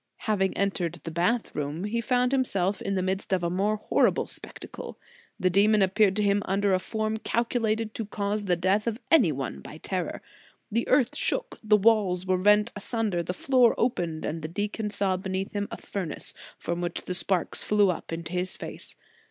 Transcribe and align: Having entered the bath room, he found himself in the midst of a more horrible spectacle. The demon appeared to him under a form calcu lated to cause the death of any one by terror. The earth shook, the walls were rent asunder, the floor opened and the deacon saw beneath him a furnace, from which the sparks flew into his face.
Having 0.21 0.57
entered 0.57 0.99
the 1.03 1.11
bath 1.11 1.53
room, 1.53 1.83
he 1.83 2.01
found 2.01 2.31
himself 2.31 2.81
in 2.81 2.95
the 2.95 3.03
midst 3.03 3.31
of 3.31 3.43
a 3.43 3.51
more 3.51 3.75
horrible 3.75 4.25
spectacle. 4.25 4.97
The 5.39 5.51
demon 5.51 5.83
appeared 5.83 6.15
to 6.15 6.23
him 6.23 6.41
under 6.45 6.73
a 6.73 6.79
form 6.79 7.17
calcu 7.19 7.59
lated 7.61 7.93
to 7.93 8.07
cause 8.07 8.45
the 8.45 8.55
death 8.55 8.87
of 8.87 8.97
any 9.11 9.31
one 9.31 9.59
by 9.61 9.77
terror. 9.77 10.23
The 10.71 10.87
earth 10.87 11.15
shook, 11.15 11.59
the 11.63 11.77
walls 11.77 12.25
were 12.25 12.37
rent 12.37 12.71
asunder, 12.75 13.21
the 13.21 13.31
floor 13.35 13.75
opened 13.77 14.25
and 14.25 14.41
the 14.41 14.47
deacon 14.47 14.89
saw 14.89 15.17
beneath 15.17 15.51
him 15.53 15.67
a 15.69 15.77
furnace, 15.77 16.33
from 16.57 16.81
which 16.81 17.03
the 17.05 17.13
sparks 17.13 17.61
flew 17.61 17.95
into 18.09 18.31
his 18.33 18.55
face. 18.55 18.95